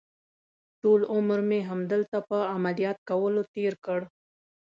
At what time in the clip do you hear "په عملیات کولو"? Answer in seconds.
2.29-3.41